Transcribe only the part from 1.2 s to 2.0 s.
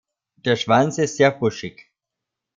buschig.